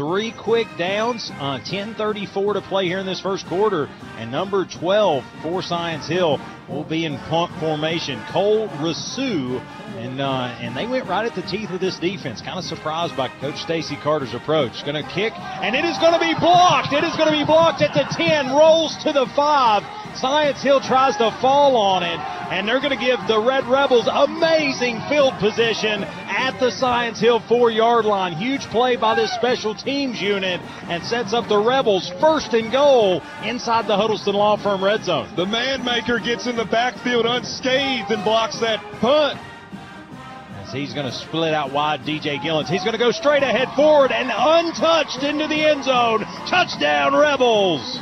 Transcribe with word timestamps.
three 0.00 0.32
quick 0.32 0.66
downs. 0.78 1.30
Uh, 1.38 1.58
10:34 1.58 2.54
to 2.54 2.60
play 2.62 2.86
here 2.86 2.98
in 2.98 3.04
this 3.04 3.20
first 3.20 3.46
quarter, 3.46 3.86
and 4.16 4.32
number 4.32 4.64
12 4.64 5.22
for 5.42 5.60
Science 5.60 6.08
Hill 6.08 6.40
will 6.70 6.84
be 6.84 7.04
in 7.04 7.18
punt 7.28 7.52
formation. 7.60 8.18
Cole 8.32 8.68
Rasu, 8.80 9.60
and 9.98 10.18
uh, 10.20 10.56
and 10.62 10.74
they 10.74 10.86
went 10.86 11.06
right 11.06 11.26
at 11.26 11.34
the 11.34 11.42
teeth 11.42 11.68
of 11.68 11.80
this 11.80 11.98
defense. 11.98 12.40
Kind 12.40 12.58
of 12.58 12.64
surprised 12.64 13.14
by 13.14 13.28
Coach 13.40 13.58
Stacy 13.58 13.96
Carter's 14.02 14.32
approach. 14.32 14.82
Going 14.86 14.96
to 14.96 15.08
kick, 15.10 15.34
and 15.36 15.76
it 15.76 15.84
is 15.84 15.98
going 15.98 16.14
to 16.14 16.20
be 16.20 16.32
blocked. 16.40 16.94
It 16.94 17.04
is 17.04 17.14
going 17.16 17.28
to 17.28 17.36
be 17.36 17.44
blocked 17.44 17.82
at 17.82 17.92
the 17.92 18.08
10. 18.16 18.56
Rolls 18.56 18.96
to 19.04 19.12
the 19.12 19.26
five. 19.36 19.84
Science 20.16 20.62
Hill 20.62 20.80
tries 20.80 21.16
to 21.18 21.30
fall 21.40 21.76
on 21.76 22.02
it, 22.02 22.18
and 22.50 22.66
they're 22.66 22.80
going 22.80 22.96
to 22.96 23.04
give 23.04 23.20
the 23.28 23.38
Red 23.38 23.64
Rebels 23.66 24.08
amazing 24.10 24.98
field 25.08 25.34
position 25.38 26.02
at 26.50 26.58
the 26.58 26.70
Science 26.70 27.20
Hill 27.20 27.38
four 27.38 27.70
yard 27.70 28.04
line. 28.04 28.32
Huge 28.32 28.62
play 28.66 28.96
by 28.96 29.14
this 29.14 29.32
special 29.34 29.72
teams 29.72 30.20
unit 30.20 30.60
and 30.88 31.04
sets 31.04 31.32
up 31.32 31.48
the 31.48 31.58
Rebels 31.58 32.12
first 32.20 32.54
and 32.54 32.72
goal 32.72 33.22
inside 33.44 33.86
the 33.86 33.96
Huddleston 33.96 34.34
Law 34.34 34.56
Firm 34.56 34.82
red 34.82 35.04
zone. 35.04 35.28
The 35.36 35.46
man 35.46 35.84
maker 35.84 36.18
gets 36.18 36.48
in 36.48 36.56
the 36.56 36.64
backfield 36.64 37.24
unscathed 37.24 38.10
and 38.10 38.24
blocks 38.24 38.58
that 38.60 38.80
punt. 39.00 39.38
As 40.60 40.72
he's 40.72 40.92
going 40.92 41.06
to 41.06 41.12
split 41.12 41.54
out 41.54 41.72
wide, 41.72 42.00
DJ 42.00 42.42
Gillens. 42.42 42.68
He's 42.68 42.82
going 42.82 42.94
to 42.94 42.98
go 42.98 43.12
straight 43.12 43.44
ahead 43.44 43.68
forward 43.76 44.10
and 44.10 44.32
untouched 44.34 45.22
into 45.22 45.46
the 45.46 45.68
end 45.68 45.84
zone. 45.84 46.20
Touchdown, 46.50 47.14
Rebels! 47.14 48.00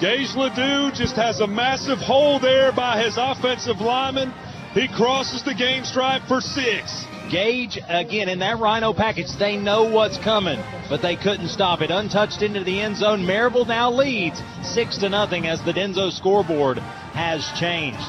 Gage 0.00 0.34
Ledoux 0.34 0.90
just 0.92 1.16
has 1.16 1.40
a 1.40 1.46
massive 1.46 1.98
hole 1.98 2.38
there 2.38 2.72
by 2.72 3.02
his 3.02 3.18
offensive 3.18 3.82
lineman. 3.82 4.32
He 4.72 4.88
crosses 4.88 5.42
the 5.42 5.54
game 5.54 5.84
stride 5.84 6.22
for 6.26 6.40
six. 6.40 7.04
Gage, 7.30 7.78
again, 7.88 8.28
in 8.28 8.40
that 8.40 8.58
Rhino 8.58 8.92
package, 8.92 9.30
they 9.38 9.56
know 9.56 9.84
what's 9.84 10.18
coming, 10.18 10.60
but 10.88 11.00
they 11.00 11.16
couldn't 11.16 11.48
stop 11.48 11.80
it. 11.80 11.90
Untouched 11.90 12.42
into 12.42 12.64
the 12.64 12.80
end 12.80 12.96
zone. 12.96 13.20
Maryville 13.20 13.66
now 13.66 13.90
leads 13.90 14.42
6 14.62 14.98
to 14.98 15.08
nothing 15.08 15.46
as 15.46 15.62
the 15.62 15.72
Denso 15.72 16.10
scoreboard 16.10 16.78
has 16.78 17.48
changed. 17.58 18.00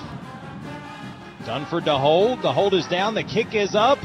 Dunford 1.43 1.85
to 1.85 1.97
hold. 1.97 2.41
The 2.41 2.51
hold 2.51 2.73
is 2.73 2.87
down. 2.87 3.13
The 3.13 3.23
kick 3.23 3.53
is 3.53 3.75
up. 3.75 3.99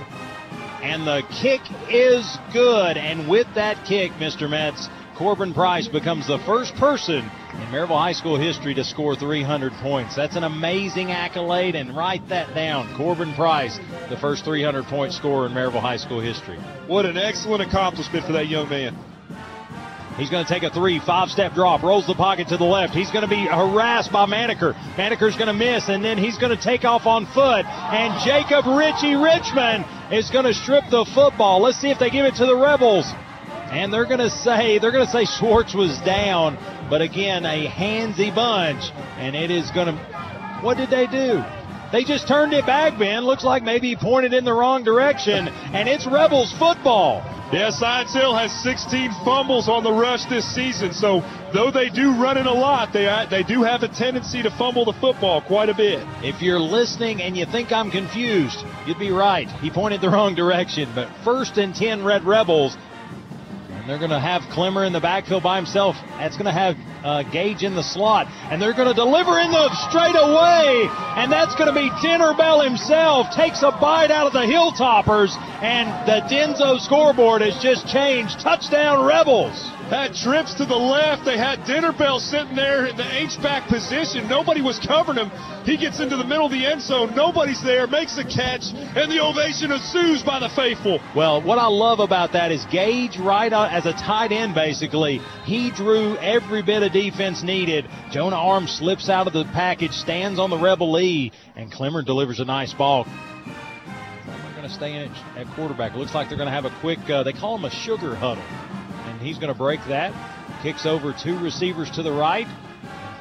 And 0.83 1.07
the 1.07 1.23
kick 1.43 1.63
is 1.91 2.39
good. 2.53 2.97
And 2.97 3.29
with 3.29 3.47
that 3.55 3.85
kick, 3.87 4.13
Mr. 4.13 4.49
Metz, 4.49 4.89
Corbin 5.17 5.55
Price 5.55 5.89
becomes 5.89 6.27
the 6.27 6.39
first 6.41 6.75
person 6.77 7.31
in 7.61 7.69
Maryville 7.69 7.99
High 7.99 8.13
School 8.13 8.37
history 8.37 8.75
to 8.75 8.85
score 8.85 9.17
300 9.17 9.73
points. 9.75 10.15
That's 10.15 10.37
an 10.37 10.45
amazing 10.45 11.11
accolade, 11.11 11.75
and 11.75 11.97
write 11.97 12.29
that 12.29 12.55
down. 12.55 12.97
Corbin 12.97 13.35
Price, 13.35 13.79
the 14.09 14.17
first 14.17 14.45
300 14.45 14.85
point 14.85 15.13
scorer 15.13 15.47
in 15.47 15.53
Maryville 15.53 15.81
High 15.81 15.97
School 15.97 16.21
history. 16.21 16.59
What 16.87 17.07
an 17.07 17.17
excellent 17.17 17.63
accomplishment 17.63 18.27
for 18.27 18.33
that 18.33 18.49
young 18.49 18.69
man. 18.69 18.97
He's 20.17 20.31
going 20.31 20.47
to 20.47 20.53
take 20.53 20.63
a 20.63 20.71
three, 20.71 20.99
five 20.99 21.29
step 21.29 21.53
drop, 21.53 21.83
rolls 21.83 22.07
the 22.07 22.15
pocket 22.15 22.49
to 22.49 22.57
the 22.57 22.65
left. 22.65 22.95
He's 22.95 23.11
going 23.11 23.25
to 23.25 23.29
be 23.29 23.45
harassed 23.45 24.11
by 24.11 24.25
Maneker. 24.25 24.73
Maneker's 24.97 25.37
going 25.37 25.49
to 25.49 25.53
miss, 25.53 25.89
and 25.89 26.03
then 26.03 26.17
he's 26.17 26.39
going 26.39 26.57
to 26.57 26.63
take 26.63 26.85
off 26.85 27.05
on 27.05 27.27
foot. 27.27 27.67
And 27.67 28.17
Jacob 28.25 28.65
Ritchie 28.65 29.15
Richmond 29.15 29.85
is 30.11 30.31
going 30.31 30.47
to 30.47 30.55
strip 30.55 30.85
the 30.91 31.05
football. 31.15 31.61
Let's 31.61 31.79
see 31.79 31.91
if 31.91 31.99
they 31.99 32.09
give 32.09 32.25
it 32.25 32.37
to 32.37 32.47
the 32.47 32.57
Rebels. 32.57 33.13
And 33.71 33.93
they're 33.93 34.07
going 34.07 34.21
to 34.21 34.31
say 34.31 34.79
they're 34.79 34.93
going 34.93 35.07
to 35.07 35.13
say 35.13 35.25
Schwartz 35.25 35.75
was 35.75 35.99
down, 36.01 36.57
but 36.89 37.03
again 37.03 37.45
a 37.45 37.67
handsy 37.67 38.35
bunch, 38.35 38.91
and 39.19 39.35
it 39.35 39.51
is 39.51 39.71
going 39.73 39.89
to. 39.89 40.61
What 40.63 40.77
did 40.77 40.91
they 40.91 41.07
do? 41.07 41.43
They 41.93 42.03
just 42.03 42.27
turned 42.27 42.53
it 42.53 42.67
back, 42.67 42.99
Ben. 42.99 43.25
Looks 43.25 43.45
like 43.45 43.63
maybe 43.63 43.89
he 43.89 43.97
pointed 43.97 44.33
in 44.33 44.45
the 44.45 44.53
wrong 44.53 44.83
direction, 44.83 45.49
and 45.49 45.89
it's 45.89 46.07
Rebels 46.07 46.53
football. 46.59 47.23
Yeah, 47.53 47.71
Science 47.71 48.13
Hill 48.13 48.35
has 48.35 48.51
16 48.65 49.13
fumbles 49.25 49.69
on 49.69 49.85
the 49.85 49.93
rush 49.93 50.25
this 50.25 50.45
season, 50.53 50.93
so 50.93 51.23
though 51.55 51.71
they 51.71 51.89
do 51.89 52.11
run 52.21 52.37
it 52.37 52.47
a 52.47 52.53
lot, 52.53 52.93
they 52.93 53.07
they 53.31 53.45
do 53.45 53.63
have 53.63 53.85
a 53.85 53.89
tendency 53.89 54.43
to 54.43 54.51
fumble 54.51 54.85
the 54.85 54.93
football 54.95 55.41
quite 55.43 55.69
a 55.69 55.75
bit. 55.75 56.05
If 56.25 56.43
you're 56.43 56.59
listening 56.59 57.23
and 57.23 57.37
you 57.37 57.47
think 57.47 57.71
I'm 57.71 57.93
confused, 57.93 58.65
you'd 58.85 58.99
be 58.99 59.13
right. 59.13 59.49
He 59.49 59.71
pointed 59.71 60.01
the 60.01 60.11
wrong 60.11 60.35
direction, 60.35 60.91
but 60.93 61.09
first 61.23 61.57
and 61.57 61.73
10 61.73 62.03
Red 62.03 62.25
Rebels 62.25 62.77
they're 63.87 63.99
going 63.99 64.11
to 64.11 64.21
have 64.21 64.43
Clemmer 64.51 64.85
in 64.85 64.93
the 64.93 65.01
backfield 65.01 65.43
by 65.43 65.57
himself. 65.57 65.97
That's 66.19 66.37
going 66.37 66.47
to 66.47 66.53
have 66.53 66.77
uh, 67.07 67.23
Gage 67.23 67.63
in 67.63 67.75
the 67.75 67.83
slot. 67.83 68.27
And 68.51 68.61
they're 68.61 68.75
going 68.75 68.89
to 68.91 68.95
deliver 68.99 69.39
in 69.39 69.51
the 69.55 69.71
straight 69.89 70.19
away. 70.19 70.91
And 71.15 71.31
that's 71.31 71.55
going 71.55 71.71
to 71.71 71.79
be 71.79 71.89
Dinner 72.03 72.35
Bell 72.35 72.61
himself. 72.61 73.31
Takes 73.31 73.63
a 73.63 73.71
bite 73.71 74.11
out 74.11 74.27
of 74.27 74.35
the 74.35 74.43
Hilltoppers. 74.43 75.31
And 75.63 75.87
the 76.07 76.27
Denso 76.27 76.81
scoreboard 76.81 77.43
has 77.43 77.57
just 77.63 77.87
changed. 77.87 78.41
Touchdown 78.41 79.07
Rebels 79.07 79.55
had 79.89 80.15
trips 80.15 80.55
to 80.55 80.67
the 80.67 80.75
left. 80.77 81.25
They 81.25 81.39
had 81.39 81.65
Dinner 81.65 81.93
Bell 81.93 82.19
sitting 82.19 82.57
there 82.57 82.87
in 82.87 82.97
the 82.97 83.07
H-back 83.07 83.69
position. 83.69 84.29
Nobody 84.29 84.61
was 84.61 84.81
covering 84.81 85.19
him. 85.19 85.31
He 85.65 85.77
gets 85.77 86.01
into 86.01 86.17
the 86.17 86.25
middle 86.25 86.47
of 86.47 86.53
the 86.53 86.67
end 86.67 86.83
zone. 86.83 87.15
Nobody's 87.15 87.63
there. 87.63 87.87
Makes 87.87 88.19
a 88.19 88.25
catch, 88.25 88.75
and 88.75 89.11
the 89.11 89.23
ovation 89.23 89.71
ensues 89.71 90.23
by 90.23 90.41
the 90.41 90.49
faithful. 90.51 91.01
Well, 91.15 91.43
what 91.43 91.59
I 91.59 91.67
love 91.67 92.01
about 92.01 92.33
that 92.33 92.51
is 92.51 92.65
Gage, 92.67 93.19
right 93.19 93.53
as 93.53 93.87
a 93.87 93.93
tight 93.93 94.33
end, 94.33 94.55
basically, 94.55 95.19
he 95.45 95.71
drew 95.71 96.17
every 96.19 96.63
bit 96.63 96.83
of 96.83 96.93
defense 96.97 97.43
needed. 97.43 97.87
Jonah 98.11 98.37
Arm 98.37 98.67
slips 98.67 99.09
out 99.09 99.27
of 99.27 99.33
the 99.33 99.45
package, 99.53 99.93
stands 99.93 100.39
on 100.39 100.51
the 100.51 100.59
Rebel 100.59 100.93
Lee, 100.93 101.33
and 101.55 101.71
Clemmer 101.71 102.03
delivers 102.03 102.41
a 102.41 102.45
nice 102.45 102.73
ball. 102.73 103.07
To 104.63 104.73
stay 104.73 104.97
in 104.97 105.13
at 105.37 105.47
quarterback. 105.55 105.95
It 105.95 105.99
looks 105.99 106.13
like 106.13 106.29
they're 106.29 106.37
going 106.37 106.49
to 106.49 106.53
have 106.53 106.65
a 106.65 106.77
quick, 106.81 106.99
uh, 107.09 107.23
they 107.23 107.33
call 107.33 107.57
him 107.57 107.65
a 107.65 107.71
sugar 107.71 108.17
huddle 108.17 108.43
and 109.17 109.27
he's 109.27 109.39
going 109.39 109.53
to 109.53 109.59
break 109.59 109.81
that. 109.89 110.13
Kicks 110.63 110.85
over 110.85 111.13
two 111.13 111.39
receivers 111.39 111.91
to 111.93 112.03
the 112.03 112.13
right. 112.13 112.47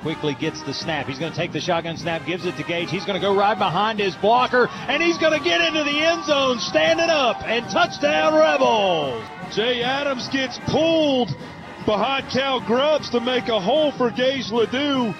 Quickly 0.01 0.35
gets 0.35 0.61
the 0.63 0.73
snap. 0.73 1.07
He's 1.07 1.17
going 1.17 1.31
to 1.31 1.37
take 1.37 1.51
the 1.51 1.61
shotgun 1.61 1.97
snap, 1.97 2.25
gives 2.27 2.45
it 2.45 2.55
to 2.57 2.63
Gage. 2.63 2.89
He's 2.89 3.05
going 3.05 3.19
to 3.19 3.25
go 3.25 3.35
right 3.35 3.57
behind 3.57 3.99
his 3.99 4.15
blocker, 4.15 4.67
and 4.69 5.01
he's 5.01 5.17
going 5.17 5.37
to 5.37 5.43
get 5.43 5.61
into 5.61 5.83
the 5.83 6.05
end 6.05 6.25
zone, 6.25 6.59
standing 6.59 7.09
up, 7.09 7.41
and 7.43 7.65
touchdown 7.71 8.35
Rebels. 8.35 9.23
Jay 9.55 9.83
Adams 9.83 10.27
gets 10.29 10.59
pulled 10.67 11.29
behind 11.85 12.29
Cal 12.31 12.59
Grubbs 12.59 13.09
to 13.11 13.19
make 13.19 13.47
a 13.47 13.59
hole 13.59 13.91
for 13.91 14.09
Gage 14.09 14.51
Ledoux. 14.51 15.13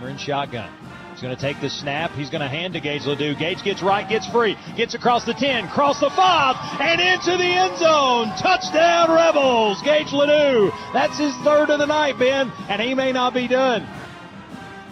We're 0.00 0.08
in 0.08 0.18
shotgun. 0.18 0.70
He's 1.12 1.22
going 1.22 1.34
to 1.34 1.40
take 1.40 1.60
the 1.60 1.70
snap. 1.70 2.10
He's 2.12 2.30
going 2.30 2.40
to 2.40 2.48
hand 2.48 2.74
to 2.74 2.80
Gage 2.80 3.04
Ledoux. 3.06 3.34
Gage 3.36 3.62
gets 3.62 3.82
right, 3.82 4.08
gets 4.08 4.26
free, 4.26 4.56
gets 4.76 4.94
across 4.94 5.24
the 5.24 5.34
10, 5.34 5.68
cross 5.68 6.00
the 6.00 6.10
5, 6.10 6.80
and 6.80 7.00
into 7.00 7.36
the 7.36 7.44
end 7.44 7.76
zone. 7.78 8.28
Touchdown 8.40 9.10
Rebels. 9.10 9.80
Gage 9.82 10.12
Ledoux. 10.12 10.70
That's 10.92 11.18
his 11.18 11.34
third 11.44 11.70
of 11.70 11.78
the 11.78 11.86
night, 11.86 12.18
Ben, 12.18 12.50
and 12.68 12.82
he 12.82 12.94
may 12.94 13.12
not 13.12 13.32
be 13.32 13.46
done. 13.46 13.86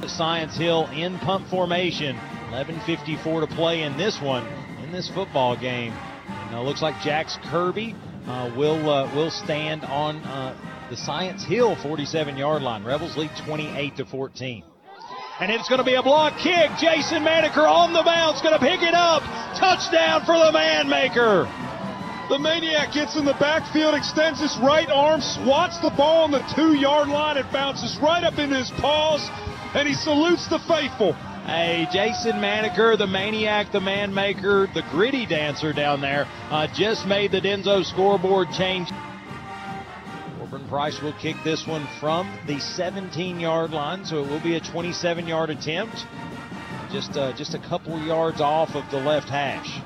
Science 0.06 0.56
Hill 0.56 0.88
in 0.92 1.18
punt 1.18 1.46
formation. 1.48 2.16
11.54 2.50 3.48
to 3.48 3.54
play 3.54 3.82
in 3.82 3.96
this 3.96 4.20
one, 4.20 4.46
in 4.82 4.92
this 4.92 5.08
football 5.08 5.56
game. 5.56 5.92
And 6.28 6.54
uh, 6.54 6.62
looks 6.62 6.82
like 6.82 7.00
Jax 7.02 7.38
Kirby 7.44 7.96
will 8.56 8.88
uh, 8.88 9.14
will 9.14 9.30
stand 9.30 9.84
on 9.84 10.16
uh, 10.18 10.56
the 10.90 10.96
Science 10.96 11.44
Hill 11.44 11.76
47 11.82 12.36
yard 12.36 12.62
line. 12.62 12.84
Rebels 12.84 13.16
lead 13.16 13.30
28 13.46 13.96
to 13.96 14.04
14 14.04 14.64
and 15.40 15.50
it's 15.50 15.68
going 15.68 15.78
to 15.80 15.84
be 15.84 15.94
a 15.94 16.02
block 16.02 16.38
kick. 16.38 16.70
Jason 16.78 17.24
Maneker 17.24 17.66
on 17.66 17.92
the 17.92 18.02
bounce, 18.04 18.40
going 18.42 18.54
to 18.54 18.62
pick 18.62 18.82
it 18.82 18.94
up. 18.94 19.22
Touchdown 19.58 20.22
for 20.24 20.38
the 20.38 20.52
man 20.52 20.88
maker. 20.88 21.50
The 22.28 22.38
Maniac 22.38 22.94
gets 22.94 23.16
in 23.16 23.24
the 23.24 23.34
backfield, 23.34 23.94
extends 23.94 24.40
his 24.40 24.56
right 24.62 24.88
arm, 24.88 25.20
swats 25.20 25.80
the 25.80 25.90
ball 25.90 26.24
on 26.24 26.30
the 26.30 26.46
two 26.54 26.78
yard 26.78 27.08
line. 27.08 27.36
It 27.36 27.50
bounces 27.50 27.98
right 28.00 28.22
up 28.22 28.38
into 28.38 28.56
his 28.56 28.70
paws, 28.78 29.28
and 29.74 29.88
he 29.88 29.94
salutes 29.94 30.48
the 30.48 30.60
faithful. 30.60 31.16
Hey, 31.44 31.88
Jason 31.90 32.40
Maneker, 32.40 32.96
the 32.96 33.08
maniac, 33.08 33.72
the 33.72 33.80
man 33.80 34.14
maker, 34.14 34.68
the 34.74 34.82
griddy 34.92 35.26
dancer 35.26 35.72
down 35.72 36.00
there, 36.00 36.28
uh, 36.50 36.68
just 36.68 37.04
made 37.04 37.32
the 37.32 37.40
Denso 37.40 37.84
scoreboard 37.84 38.52
change. 38.52 38.88
Corbin 40.38 40.68
Price 40.68 41.02
will 41.02 41.12
kick 41.14 41.34
this 41.42 41.66
one 41.66 41.84
from 41.98 42.32
the 42.46 42.60
17 42.60 43.40
yard 43.40 43.72
line, 43.72 44.04
so 44.04 44.22
it 44.22 44.30
will 44.30 44.40
be 44.40 44.54
a 44.54 44.60
27 44.60 45.26
yard 45.26 45.50
attempt. 45.50 46.06
Just, 46.92 47.16
uh, 47.16 47.32
just 47.32 47.54
a 47.54 47.58
couple 47.58 47.98
yards 47.98 48.40
off 48.40 48.76
of 48.76 48.88
the 48.92 48.98
left 48.98 49.28
hash. 49.28 49.80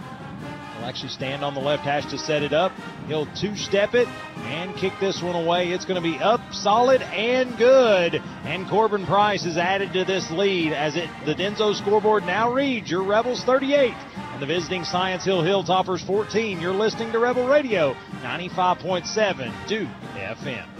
Actually 0.87 1.09
stand 1.09 1.45
on 1.45 1.53
the 1.53 1.61
left 1.61 1.83
hash 1.83 2.07
to 2.07 2.17
set 2.17 2.45
it 2.45 2.53
up. 2.53 2.71
He'll 3.09 3.27
two 3.35 3.57
step 3.57 3.95
it 3.95 4.07
and 4.37 4.73
kick 4.77 4.93
this 5.01 5.21
one 5.21 5.35
away. 5.35 5.73
It's 5.73 5.85
going 5.85 6.01
to 6.01 6.09
be 6.09 6.17
up, 6.19 6.41
solid, 6.53 7.03
and 7.03 7.59
good. 7.59 8.23
And 8.45 8.69
Corbin 8.69 9.05
Price 9.05 9.45
is 9.45 9.57
added 9.57 9.93
to 9.95 10.05
this 10.05 10.31
lead 10.31 10.73
as 10.73 10.95
it 10.95 11.11
the 11.25 11.35
Denso 11.35 11.75
scoreboard 11.75 12.25
now 12.25 12.53
reads 12.53 12.89
your 12.89 13.03
Rebels 13.03 13.43
38 13.43 13.95
and 14.17 14.41
the 14.41 14.47
visiting 14.47 14.85
Science 14.85 15.25
Hill 15.25 15.43
Hilltoppers 15.43 16.07
14. 16.07 16.61
You're 16.61 16.73
listening 16.73 17.11
to 17.11 17.19
Rebel 17.19 17.49
Radio 17.49 17.95
95.7 18.23 19.67
Duke 19.67 19.89
FM. 20.15 20.76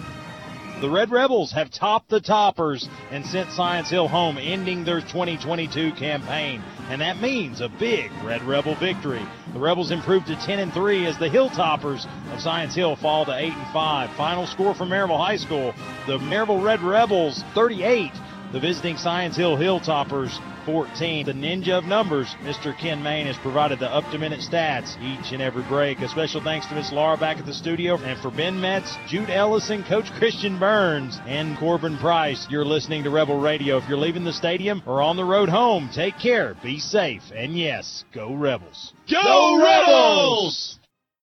The 0.79 0.91
Red 0.91 1.11
Rebels 1.11 1.53
have 1.53 1.71
topped 1.71 2.11
the 2.11 2.21
toppers 2.21 2.87
and 3.11 3.25
sent 3.25 3.51
Science 3.51 3.89
Hill 3.89 4.09
home, 4.09 4.37
ending 4.37 4.85
their 4.85 5.01
2022 5.01 5.93
campaign. 5.93 6.63
And 6.91 7.01
that 7.01 7.19
means 7.19 7.63
a 7.63 7.71
big 7.71 8.13
Red 8.23 8.43
Rebel 8.43 8.75
victory. 8.75 9.25
The 9.55 9.59
Rebels 9.59 9.91
improved 9.91 10.27
to 10.27 10.37
10 10.37 10.59
and 10.59 10.73
3 10.75 11.07
as 11.07 11.19
the 11.19 11.31
Hilltoppers 11.31 12.07
of 12.31 12.43
Science 12.43 12.75
Hill 12.75 12.95
fall 12.95 13.25
to 13.25 13.35
8 13.35 13.55
and 13.55 13.73
5. 13.73 14.11
Final 14.19 14.47
score 14.47 14.75
for 14.75 14.85
Maryville 14.85 15.17
High 15.17 15.39
School: 15.39 15.73
the 16.07 16.19
Maryville 16.19 16.63
Red 16.63 16.83
Rebels 16.83 17.43
38, 17.55 18.13
the 18.53 18.61
visiting 18.61 18.99
Science 18.99 19.35
Hill 19.35 19.57
Hilltoppers 19.57 20.39
14. 20.67 21.25
The 21.25 21.33
ninja 21.33 21.79
of 21.79 21.85
numbers, 21.85 22.35
Mr. 22.43 22.77
Ken 22.77 23.03
Main, 23.03 23.27
has 23.27 23.39
provided 23.39 23.79
the 23.79 23.89
up-to-minute 23.89 24.41
stats 24.41 25.01
each 25.01 25.33
and 25.33 25.41
every 25.41 25.63
break. 25.63 26.01
A 26.01 26.09
special 26.09 26.43
thanks 26.43 26.67
to 26.67 26.75
Miss 26.75 26.93
Laura 26.93 27.17
back 27.17 27.39
at 27.39 27.47
the 27.47 27.55
studio. 27.55 27.97
And 27.97 28.21
for 28.21 28.31
Ben 28.31 28.61
Metz, 28.61 28.95
Jude 29.07 29.31
Ellison, 29.31 29.85
Coach 29.85 30.13
Christian 30.19 30.59
Burns, 30.59 31.19
and 31.27 31.57
Corbin 31.57 31.97
Price, 31.97 32.47
you're 32.51 32.65
listening 32.65 33.05
to 33.05 33.11
Rebel 33.11 33.41
Radio. 33.41 33.79
If 33.79 33.89
you're 33.89 33.97
leaving 33.97 34.25
the 34.25 34.33
stadium 34.33 34.83
or 34.85 35.01
on 35.01 35.17
the 35.17 35.25
road 35.25 35.49
home, 35.49 35.89
take 35.95 36.19
care, 36.19 36.57
be 36.63 36.79
safe, 36.81 37.23
and 37.35 37.57
yes, 37.57 38.05
go 38.13 38.35
Rebels. 38.35 38.93
Go, 39.09 39.63
Rebels! 39.63 40.79